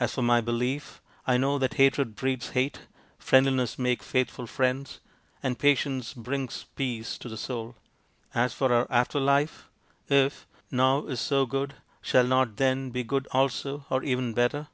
As 0.00 0.12
for 0.12 0.22
my 0.22 0.40
belief, 0.40 1.00
I 1.28 1.36
know 1.36 1.60
that 1.60 1.74
hatred 1.74 2.16
breeds 2.16 2.48
hate, 2.48 2.80
friendliness 3.20 3.78
makes 3.78 4.04
faithful 4.04 4.48
friends, 4.48 4.98
and 5.44 5.56
patience 5.56 6.12
brings 6.12 6.64
peace 6.74 7.16
to 7.18 7.28
the 7.28 7.36
soul. 7.36 7.76
As 8.34 8.52
for 8.52 8.72
our 8.72 8.88
after 8.90 9.20
life, 9.20 9.68
if' 10.08 10.48
Now' 10.72 11.06
is 11.06 11.20
so 11.20 11.46
good, 11.46 11.74
shall 12.02 12.26
not 12.26 12.48
c 12.48 12.54
Then' 12.56 12.90
be 12.90 13.04
good 13.04 13.28
also, 13.30 13.86
or 13.90 14.02
even 14.02 14.32
better 14.34 14.66